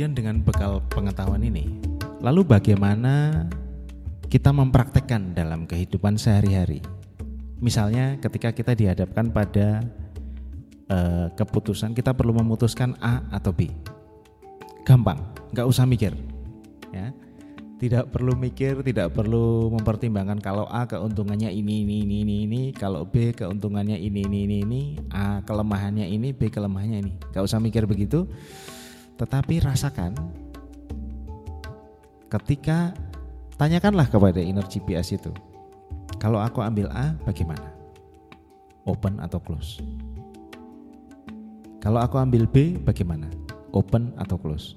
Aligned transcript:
kemudian 0.00 0.16
dengan 0.16 0.40
bekal 0.40 0.80
pengetahuan 0.88 1.44
ini, 1.44 1.76
lalu 2.24 2.40
bagaimana 2.40 3.44
kita 4.32 4.48
mempraktekkan 4.48 5.36
dalam 5.36 5.68
kehidupan 5.68 6.16
sehari-hari? 6.16 6.80
Misalnya 7.60 8.16
ketika 8.16 8.48
kita 8.48 8.72
dihadapkan 8.72 9.28
pada 9.28 9.84
uh, 10.88 11.28
keputusan 11.36 11.92
kita 11.92 12.16
perlu 12.16 12.32
memutuskan 12.32 12.96
A 13.04 13.28
atau 13.28 13.52
B. 13.52 13.68
Gampang, 14.88 15.20
nggak 15.52 15.68
usah 15.68 15.84
mikir. 15.84 16.16
Ya. 16.96 17.12
Tidak 17.76 18.08
perlu 18.08 18.32
mikir, 18.40 18.80
tidak 18.80 19.12
perlu 19.12 19.68
mempertimbangkan 19.68 20.40
kalau 20.40 20.64
A 20.72 20.88
keuntungannya 20.88 21.52
ini 21.52 21.84
ini 21.84 22.08
ini 22.08 22.24
ini 22.24 22.36
ini, 22.48 22.62
kalau 22.72 23.04
B 23.04 23.36
keuntungannya 23.36 24.00
ini 24.00 24.24
ini 24.24 24.48
ini 24.48 24.56
ini, 24.64 24.80
A 25.12 25.44
kelemahannya 25.44 26.08
ini, 26.08 26.32
B 26.32 26.48
kelemahannya 26.48 27.04
ini. 27.04 27.12
Nggak 27.36 27.44
usah 27.44 27.60
mikir 27.60 27.84
begitu. 27.84 28.24
Tetapi 29.20 29.60
rasakan 29.60 30.16
ketika 32.32 32.96
tanyakanlah 33.60 34.08
kepada 34.08 34.40
inner 34.40 34.64
GPS 34.64 35.12
itu. 35.12 35.28
Kalau 36.16 36.40
aku 36.40 36.64
ambil 36.64 36.88
A 36.88 37.12
bagaimana? 37.28 37.68
Open 38.88 39.20
atau 39.20 39.36
close? 39.36 39.84
Kalau 41.84 42.00
aku 42.00 42.16
ambil 42.16 42.48
B 42.48 42.80
bagaimana? 42.80 43.28
Open 43.76 44.16
atau 44.16 44.40
close? 44.40 44.76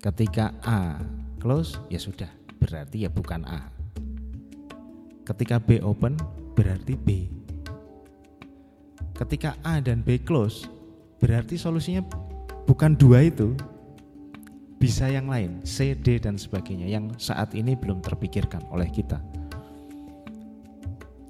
Ketika 0.00 0.56
A 0.64 1.04
close 1.36 1.76
ya 1.92 2.00
sudah, 2.00 2.32
berarti 2.60 3.04
ya 3.04 3.10
bukan 3.12 3.44
A. 3.44 3.68
Ketika 5.28 5.60
B 5.60 5.84
open 5.84 6.16
berarti 6.56 6.96
B. 6.96 7.28
Ketika 9.12 9.54
A 9.62 9.78
dan 9.84 10.00
B 10.00 10.16
close 10.16 10.81
berarti 11.22 11.54
solusinya 11.54 12.02
bukan 12.66 12.98
dua 12.98 13.22
itu, 13.22 13.54
bisa 14.82 15.06
yang 15.06 15.30
lain, 15.30 15.62
C, 15.62 15.94
D 15.94 16.18
dan 16.18 16.34
sebagainya 16.34 16.90
yang 16.90 17.14
saat 17.14 17.54
ini 17.54 17.78
belum 17.78 18.02
terpikirkan 18.02 18.66
oleh 18.74 18.90
kita. 18.90 19.22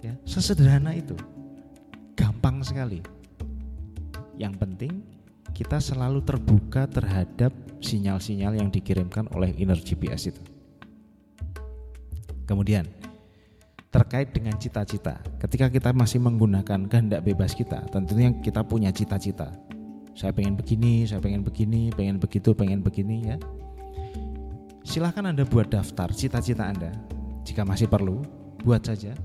Ya, 0.01 0.17
sesederhana 0.25 0.97
itu 0.97 1.13
gampang 2.17 2.65
sekali. 2.65 3.05
Yang 4.41 4.55
penting 4.57 4.93
kita 5.53 5.77
selalu 5.79 6.25
terbuka 6.25 6.89
terhadap 6.89 7.53
sinyal-sinyal 7.85 8.57
yang 8.57 8.73
dikirimkan 8.73 9.29
oleh 9.37 9.53
inner 9.61 9.77
GPS 9.77 10.33
itu. 10.33 10.43
Kemudian 12.49 12.89
terkait 13.93 14.33
dengan 14.33 14.57
cita-cita, 14.57 15.21
ketika 15.37 15.69
kita 15.69 15.93
masih 15.93 16.25
menggunakan 16.25 16.89
kehendak 16.89 17.21
bebas 17.21 17.53
kita, 17.53 17.85
tentunya 17.93 18.33
kita 18.41 18.65
punya 18.65 18.89
cita-cita. 18.89 19.53
Saya 20.13 20.37
pengen 20.37 20.61
begini, 20.61 21.09
saya 21.09 21.25
pengen 21.25 21.41
begini, 21.41 21.89
pengen 21.93 22.21
begitu, 22.21 22.53
pengen 22.53 22.85
begini 22.85 23.33
ya. 23.33 23.37
Silahkan 24.85 25.25
Anda 25.25 25.49
buat 25.49 25.73
daftar 25.73 26.13
cita-cita 26.13 26.69
Anda. 26.69 26.93
Jika 27.49 27.65
masih 27.65 27.89
perlu, 27.89 28.21
buat 28.61 28.85
saja. 28.85 29.17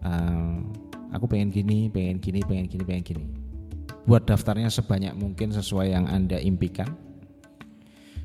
Uh, 0.00 0.64
aku 1.12 1.28
pengen 1.28 1.52
gini, 1.52 1.92
pengen 1.92 2.24
gini, 2.24 2.40
pengen 2.40 2.66
gini, 2.72 2.84
pengen 2.88 3.04
gini. 3.04 3.24
Buat 4.08 4.24
daftarnya 4.24 4.72
sebanyak 4.72 5.12
mungkin 5.12 5.52
sesuai 5.52 5.92
yang 5.92 6.08
Anda 6.08 6.40
impikan. 6.40 6.88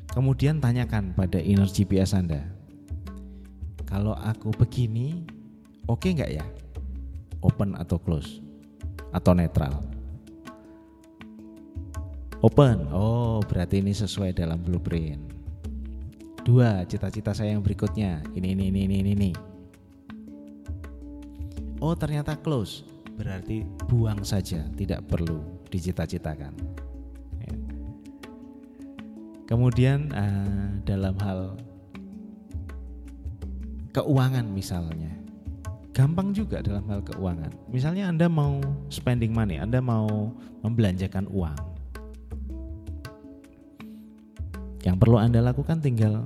Kemudian 0.09 0.63
tanyakan 0.63 1.13
pada 1.13 1.37
inner 1.37 1.67
GPS 1.67 2.15
Anda. 2.15 2.41
Kalau 3.83 4.15
aku 4.15 4.55
begini, 4.55 5.27
oke 5.85 6.07
okay 6.07 6.15
nggak 6.15 6.31
ya? 6.31 6.45
Open 7.43 7.75
atau 7.75 7.99
close? 7.99 8.39
Atau 9.11 9.35
netral? 9.35 9.98
Open, 12.39 12.87
oh 12.95 13.43
berarti 13.43 13.83
ini 13.83 13.91
sesuai 13.91 14.31
dalam 14.31 14.63
blueprint. 14.63 15.19
Dua, 16.47 16.87
cita-cita 16.87 17.35
saya 17.35 17.51
yang 17.51 17.61
berikutnya, 17.61 18.23
ini, 18.31 18.55
ini, 18.55 18.71
ini, 18.71 18.81
ini, 18.87 19.11
ini 19.11 19.31
oh 21.79 21.95
ternyata 21.95 22.35
close. 22.39 22.83
Berarti 23.19 23.67
buang 23.91 24.23
saja 24.23 24.63
tidak 24.79 25.03
perlu 25.11 25.43
dicita-citakan. 25.67 26.55
Ya. 27.43 27.55
kemudian 29.43 30.07
uh, 30.15 30.79
dalam 30.87 31.15
hal 31.19 31.59
keuangan 33.91 34.47
misalnya. 34.47 35.11
Gampang 35.91 36.31
juga 36.31 36.63
dalam 36.63 36.87
hal 36.87 37.03
keuangan. 37.03 37.51
Misalnya 37.67 38.07
anda 38.07 38.31
mau 38.31 38.63
spending 38.87 39.35
money 39.35 39.59
anda 39.59 39.83
mau 39.83 40.31
membelanjakan 40.63 41.27
uang 41.27 41.68
yang 44.89 44.97
perlu 44.97 45.21
anda 45.21 45.37
lakukan 45.37 45.85
tinggal 45.85 46.25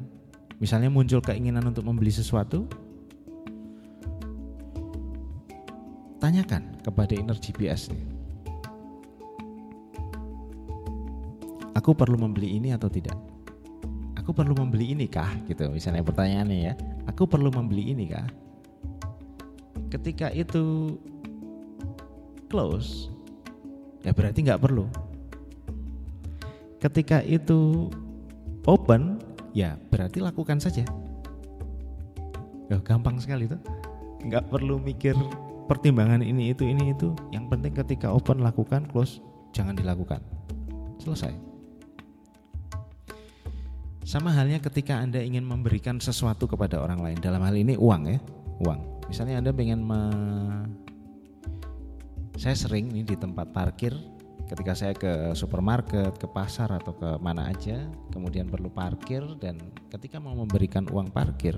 misalnya 0.64 0.88
muncul 0.88 1.20
keinginan 1.20 1.68
untuk 1.68 1.84
membeli 1.84 2.16
sesuatu 2.16 2.64
tanyakan 6.24 6.80
kepada 6.80 7.12
inner 7.12 7.36
GPS 7.36 7.92
nih. 7.92 8.08
Aku 11.76 11.92
perlu 11.92 12.16
membeli 12.16 12.56
ini 12.56 12.72
atau 12.72 12.88
tidak? 12.88 13.20
Aku 14.16 14.32
perlu 14.32 14.56
membeli 14.56 14.96
ini 14.96 15.12
kah? 15.12 15.28
Gitu 15.44 15.68
misalnya 15.68 16.00
pertanyaannya 16.00 16.60
ya. 16.64 16.74
Aku 17.12 17.28
perlu 17.28 17.52
membeli 17.52 17.92
ini 17.92 18.08
kah? 18.08 18.24
Ketika 19.92 20.32
itu 20.32 20.96
close, 22.48 23.12
ya 24.08 24.16
berarti 24.16 24.48
nggak 24.48 24.64
perlu. 24.64 24.88
Ketika 26.80 27.20
itu 27.20 27.92
open, 28.66 29.20
ya 29.52 29.76
berarti 29.92 30.24
lakukan 30.24 30.60
saja. 30.60 30.84
Ya, 32.72 32.78
gampang 32.80 33.20
sekali 33.20 33.48
tuh. 33.48 33.60
Nggak 34.24 34.48
perlu 34.48 34.80
mikir 34.80 35.14
pertimbangan 35.68 36.24
ini 36.24 36.56
itu 36.56 36.64
ini 36.64 36.96
itu. 36.96 37.12
Yang 37.36 37.46
penting 37.52 37.74
ketika 37.76 38.08
open 38.12 38.40
lakukan 38.40 38.88
close 38.88 39.20
jangan 39.52 39.76
dilakukan. 39.76 40.24
Selesai. 41.00 41.36
Sama 44.04 44.36
halnya 44.36 44.60
ketika 44.60 45.00
anda 45.00 45.24
ingin 45.24 45.48
memberikan 45.48 46.00
sesuatu 46.00 46.48
kepada 46.48 46.80
orang 46.80 47.00
lain. 47.00 47.18
Dalam 47.24 47.40
hal 47.44 47.56
ini 47.56 47.80
uang 47.80 48.04
ya 48.08 48.20
uang. 48.64 48.80
Misalnya 49.12 49.44
anda 49.44 49.52
ingin 49.56 49.84
me... 49.84 50.02
saya 52.40 52.56
sering 52.58 52.92
nih 52.92 53.06
di 53.08 53.16
tempat 53.16 53.54
parkir 53.54 53.94
ketika 54.54 54.74
saya 54.78 54.94
ke 54.94 55.34
supermarket, 55.34 56.14
ke 56.22 56.30
pasar 56.30 56.70
atau 56.78 56.94
ke 56.94 57.18
mana 57.18 57.50
aja, 57.50 57.90
kemudian 58.14 58.46
perlu 58.46 58.70
parkir 58.70 59.26
dan 59.42 59.58
ketika 59.90 60.22
mau 60.22 60.38
memberikan 60.38 60.86
uang 60.94 61.10
parkir, 61.10 61.58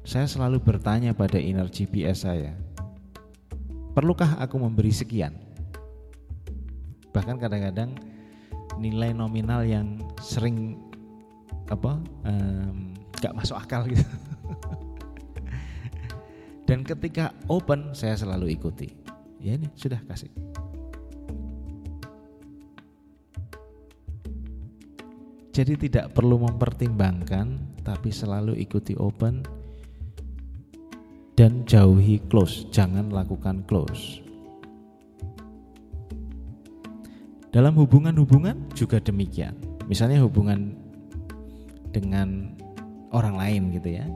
saya 0.00 0.24
selalu 0.24 0.56
bertanya 0.64 1.12
pada 1.12 1.36
inner 1.36 1.68
GPS 1.68 2.24
saya, 2.24 2.56
perlukah 3.92 4.40
aku 4.40 4.56
memberi 4.56 4.88
sekian? 4.88 5.36
Bahkan 7.12 7.36
kadang-kadang 7.36 7.92
nilai 8.80 9.12
nominal 9.12 9.68
yang 9.68 10.00
sering 10.24 10.80
apa 11.68 12.00
um, 12.24 12.96
gak 13.20 13.36
masuk 13.36 13.60
akal 13.60 13.84
gitu. 13.84 14.00
Dan 16.68 16.80
ketika 16.80 17.36
open 17.52 17.92
saya 17.92 18.16
selalu 18.16 18.56
ikuti. 18.56 18.88
Ya 19.38 19.54
ini 19.54 19.68
sudah 19.76 20.00
kasih. 20.08 20.32
Jadi 25.58 25.90
tidak 25.90 26.14
perlu 26.14 26.38
mempertimbangkan 26.38 27.58
tapi 27.82 28.14
selalu 28.14 28.54
ikuti 28.62 28.94
open 28.94 29.42
dan 31.34 31.66
jauhi 31.66 32.22
close, 32.30 32.70
jangan 32.70 33.10
lakukan 33.10 33.66
close. 33.66 34.22
Dalam 37.50 37.74
hubungan-hubungan 37.74 38.70
juga 38.70 39.02
demikian. 39.02 39.58
Misalnya 39.90 40.22
hubungan 40.22 40.78
dengan 41.90 42.54
orang 43.10 43.34
lain 43.34 43.62
gitu 43.74 43.98
ya. 43.98 44.06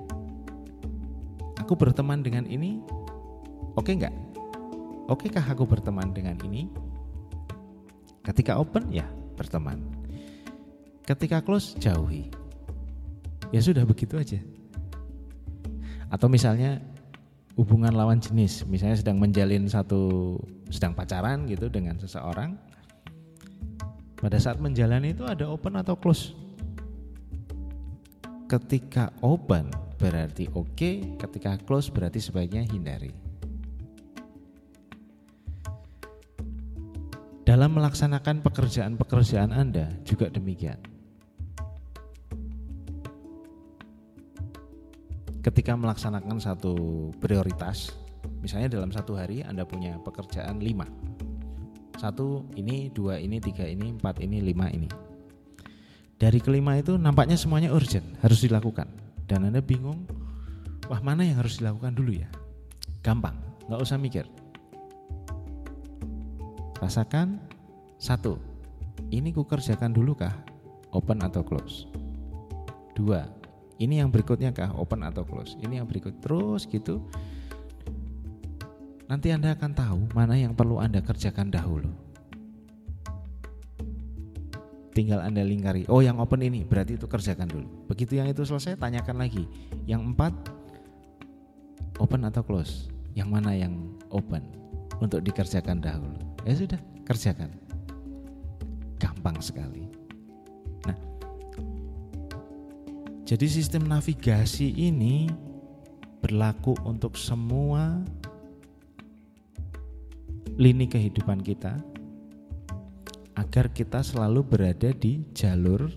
Aku 1.59 1.75
berteman 1.75 2.23
dengan 2.23 2.47
ini, 2.47 2.79
oke 3.75 3.91
okay 3.91 3.99
nggak? 3.99 4.15
Oke 5.11 5.27
kah 5.27 5.43
aku 5.43 5.67
berteman 5.67 6.15
dengan 6.15 6.39
ini? 6.47 6.71
Ketika 8.23 8.63
open 8.63 8.95
ya 8.95 9.11
berteman. 9.35 10.02
Ketika 11.03 11.43
close 11.43 11.75
jauhi. 11.83 12.31
Ya 13.51 13.59
sudah 13.59 13.83
begitu 13.83 14.17
aja. 14.17 14.39
Atau 16.09 16.31
misalnya 16.31 16.81
hubungan 17.59 17.93
lawan 17.93 18.21
jenis, 18.21 18.65
misalnya 18.65 19.01
sedang 19.01 19.19
menjalin 19.21 19.69
satu 19.69 20.37
sedang 20.73 20.97
pacaran 20.97 21.45
gitu 21.51 21.69
dengan 21.69 21.99
seseorang. 22.01 22.57
Pada 24.23 24.39
saat 24.39 24.63
menjalani 24.63 25.13
itu 25.13 25.27
ada 25.27 25.51
open 25.51 25.75
atau 25.77 25.99
close. 25.99 26.33
Ketika 28.47 29.11
open 29.25 29.73
berarti 29.99 30.47
oke, 30.55 30.71
okay, 30.73 30.95
ketika 31.19 31.59
close 31.67 31.91
berarti 31.91 32.23
sebaiknya 32.23 32.63
hindari. 32.63 33.11
Dalam 37.43 37.75
melaksanakan 37.75 38.47
pekerjaan-pekerjaan 38.47 39.51
Anda 39.51 39.91
juga 40.07 40.31
demikian. 40.31 40.92
Ketika 45.43 45.75
melaksanakan 45.75 46.39
satu 46.39 46.75
prioritas, 47.19 47.91
misalnya 48.39 48.79
dalam 48.79 48.95
satu 48.95 49.19
hari 49.19 49.43
Anda 49.43 49.67
punya 49.67 49.99
pekerjaan 49.99 50.63
lima, 50.63 50.87
satu 51.99 52.47
ini, 52.55 52.95
dua 52.95 53.19
ini, 53.19 53.43
tiga 53.43 53.67
ini, 53.67 53.91
empat 53.99 54.23
ini, 54.23 54.39
lima 54.39 54.71
ini. 54.71 54.87
Dari 56.15 56.39
kelima 56.39 56.79
itu 56.79 56.95
nampaknya 56.95 57.35
semuanya 57.35 57.75
urgent, 57.75 58.07
harus 58.23 58.39
dilakukan. 58.39 58.87
Dan 59.27 59.51
Anda 59.51 59.59
bingung, 59.59 60.07
wah 60.87 61.03
mana 61.03 61.27
yang 61.27 61.43
harus 61.43 61.59
dilakukan 61.59 61.99
dulu 61.99 62.23
ya? 62.23 62.31
Gampang, 63.03 63.35
nggak 63.67 63.83
usah 63.83 63.99
mikir 63.99 64.23
Rasakan 66.79 67.43
satu, 67.99 68.39
ini 69.11 69.35
ku 69.35 69.43
kerjakan 69.43 69.91
dulu 69.91 70.15
kah 70.15 70.35
open 70.95 71.19
atau 71.23 71.43
close? 71.43 71.91
Dua, 72.95 73.42
ini 73.83 73.99
yang 73.99 74.15
berikutnya 74.15 74.55
kah 74.55 74.71
open 74.79 75.03
atau 75.03 75.27
close? 75.27 75.59
Ini 75.59 75.83
yang 75.83 75.91
berikut 75.91 76.23
terus 76.23 76.71
gitu. 76.71 77.03
Nanti 79.11 79.35
Anda 79.35 79.59
akan 79.59 79.73
tahu 79.75 80.01
mana 80.15 80.39
yang 80.39 80.55
perlu 80.55 80.79
Anda 80.79 81.03
kerjakan 81.03 81.51
dahulu. 81.51 81.91
Tinggal 84.93 85.25
Anda 85.25 85.43
lingkari, 85.43 85.89
oh 85.89 86.05
yang 86.05 86.21
open 86.21 86.45
ini 86.45 86.63
berarti 86.63 87.01
itu 87.01 87.09
kerjakan 87.09 87.49
dulu. 87.49 87.69
Begitu 87.89 88.21
yang 88.21 88.29
itu 88.29 88.45
selesai, 88.45 88.77
tanyakan 88.77 89.25
lagi. 89.25 89.49
Yang 89.89 90.13
empat, 90.13 90.33
open 91.97 92.29
atau 92.29 92.45
close? 92.45 92.93
Yang 93.17 93.29
mana 93.33 93.57
yang 93.57 93.75
open 94.13 94.45
untuk 95.01 95.25
dikerjakan 95.25 95.81
dahulu? 95.81 96.33
ya 96.43 96.55
sudah 96.59 96.81
kerjakan 97.07 97.51
gampang 98.99 99.39
sekali 99.39 99.87
jadi 103.33 103.49
sistem 103.49 103.89
navigasi 103.89 104.77
ini 104.77 105.25
berlaku 106.21 106.77
untuk 106.85 107.17
semua 107.17 108.05
lini 110.61 110.85
kehidupan 110.85 111.41
kita 111.41 111.81
agar 113.41 113.73
kita 113.73 114.05
selalu 114.05 114.45
berada 114.45 114.93
di 114.93 115.25
jalur 115.33 115.89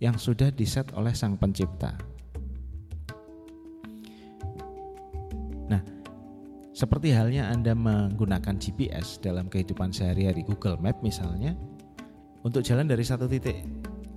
yang 0.00 0.16
sudah 0.16 0.48
diset 0.48 0.88
oleh 0.96 1.12
Sang 1.12 1.36
Pencipta. 1.36 2.00
Seperti 6.72 7.12
halnya 7.12 7.52
Anda 7.52 7.76
menggunakan 7.76 8.56
GPS 8.56 9.20
dalam 9.20 9.52
kehidupan 9.52 9.92
sehari-hari 9.92 10.42
Google 10.42 10.80
Map 10.80 10.98
misalnya, 11.04 11.52
untuk 12.42 12.64
jalan 12.64 12.88
dari 12.88 13.04
satu 13.04 13.28
titik 13.28 13.60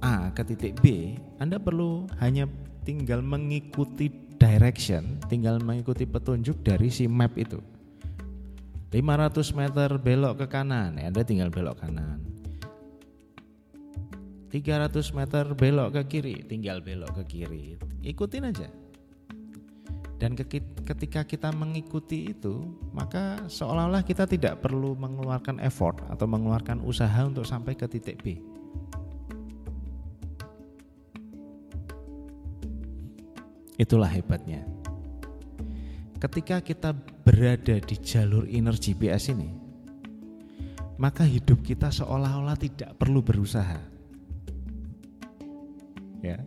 A 0.03 0.31
ke 0.35 0.43
titik 0.43 0.79
B, 0.83 1.15
Anda 1.39 1.59
perlu 1.59 2.09
hanya 2.19 2.47
tinggal 2.83 3.23
mengikuti 3.23 4.11
direction, 4.35 5.19
tinggal 5.31 5.63
mengikuti 5.63 6.03
petunjuk 6.03 6.59
dari 6.61 6.91
si 6.91 7.07
map 7.07 7.35
itu. 7.39 7.59
500 8.91 9.51
meter 9.55 9.89
belok 9.99 10.43
ke 10.43 10.47
kanan, 10.47 10.95
ya 10.95 11.11
Anda 11.11 11.23
tinggal 11.27 11.51
belok 11.51 11.83
kanan. 11.83 12.23
300 14.53 15.11
meter 15.11 15.51
belok 15.51 15.99
ke 15.99 16.01
kiri, 16.15 16.35
tinggal 16.47 16.79
belok 16.79 17.11
ke 17.19 17.23
kiri. 17.27 17.75
Ikutin 18.07 18.47
aja. 18.47 18.71
Dan 20.15 20.31
ketika 20.87 21.27
kita 21.27 21.51
mengikuti 21.51 22.31
itu, 22.31 22.63
maka 22.95 23.35
seolah-olah 23.51 23.99
kita 24.07 24.23
tidak 24.23 24.63
perlu 24.63 24.95
mengeluarkan 24.95 25.59
effort 25.59 25.99
atau 26.07 26.23
mengeluarkan 26.23 26.79
usaha 26.87 27.27
untuk 27.27 27.43
sampai 27.43 27.75
ke 27.75 27.83
titik 27.91 28.23
B. 28.23 28.39
Itulah 33.75 34.07
hebatnya. 34.07 34.63
Ketika 36.19 36.63
kita 36.63 36.95
berada 37.27 37.77
di 37.77 37.95
jalur 37.99 38.47
inner 38.47 38.73
GPS 38.75 39.35
ini, 39.35 39.51
maka 40.95 41.27
hidup 41.27 41.59
kita 41.61 41.91
seolah-olah 41.91 42.55
tidak 42.55 42.95
perlu 42.95 43.19
berusaha. 43.19 43.77
Ya, 46.23 46.41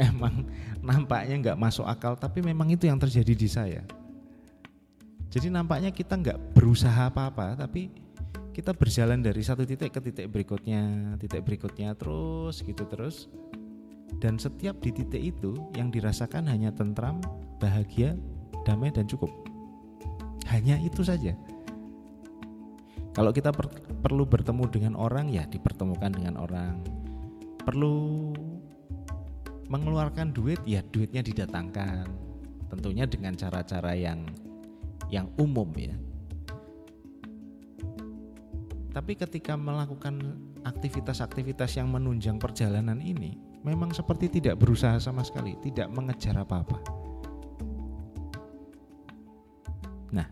emang 0.00 0.48
nampaknya 0.80 1.36
nggak 1.36 1.60
masuk 1.60 1.84
akal 1.84 2.16
tapi 2.16 2.40
memang 2.40 2.72
itu 2.72 2.88
yang 2.88 2.96
terjadi 2.96 3.32
di 3.36 3.48
saya 3.48 3.82
jadi 5.28 5.52
nampaknya 5.52 5.92
kita 5.92 6.16
nggak 6.16 6.56
berusaha 6.56 7.12
apa-apa 7.12 7.60
tapi 7.60 7.92
kita 8.50 8.74
berjalan 8.74 9.20
dari 9.20 9.44
satu 9.44 9.62
titik 9.62 9.92
ke 9.92 10.00
titik 10.00 10.26
berikutnya 10.32 11.14
titik 11.20 11.44
berikutnya 11.44 11.92
terus 11.94 12.64
gitu 12.64 12.82
terus 12.88 13.28
dan 14.18 14.34
setiap 14.40 14.82
di 14.82 14.90
titik 14.90 15.22
itu 15.22 15.54
yang 15.78 15.94
dirasakan 15.94 16.50
hanya 16.50 16.74
tentram 16.74 17.22
bahagia 17.62 18.18
damai 18.66 18.90
dan 18.90 19.06
cukup. 19.06 19.30
Hanya 20.50 20.82
itu 20.82 21.06
saja. 21.06 21.38
Kalau 23.14 23.30
kita 23.30 23.54
per 23.54 23.70
perlu 24.02 24.26
bertemu 24.26 24.64
dengan 24.70 24.94
orang 24.98 25.30
ya 25.30 25.46
dipertemukan 25.46 26.10
dengan 26.10 26.34
orang. 26.40 26.82
Perlu 27.62 28.34
mengeluarkan 29.70 30.34
duit 30.34 30.58
ya 30.66 30.82
duitnya 30.82 31.22
didatangkan. 31.22 32.06
Tentunya 32.70 33.06
dengan 33.06 33.34
cara-cara 33.38 33.94
yang 33.94 34.26
yang 35.10 35.30
umum 35.38 35.70
ya. 35.78 35.94
Tapi 38.90 39.14
ketika 39.14 39.54
melakukan 39.54 40.38
aktivitas-aktivitas 40.66 41.78
yang 41.78 41.94
menunjang 41.94 42.42
perjalanan 42.42 42.98
ini 42.98 43.49
memang 43.62 43.92
seperti 43.92 44.40
tidak 44.40 44.60
berusaha 44.60 44.96
sama 45.00 45.24
sekali 45.26 45.56
tidak 45.60 45.88
mengejar 45.92 46.36
apa-apa 46.40 46.78
nah 50.10 50.28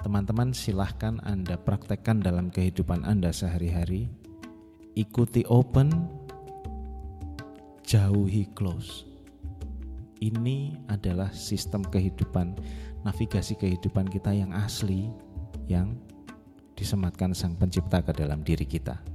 teman-teman 0.00 0.56
silahkan 0.56 1.20
Anda 1.24 1.60
praktekkan 1.60 2.24
dalam 2.24 2.48
kehidupan 2.48 3.04
Anda 3.04 3.32
sehari-hari 3.34 4.08
ikuti 4.98 5.46
open 5.46 6.20
jauhi 7.90 8.46
close. 8.54 9.02
Ini 10.22 10.78
adalah 10.86 11.34
sistem 11.34 11.82
kehidupan, 11.82 12.54
navigasi 13.02 13.58
kehidupan 13.58 14.06
kita 14.06 14.30
yang 14.30 14.54
asli, 14.54 15.10
yang 15.66 15.98
disematkan 16.78 17.34
Sang 17.34 17.58
Pencipta 17.58 17.98
ke 18.04 18.14
dalam 18.14 18.46
diri 18.46 18.62
kita. 18.62 19.09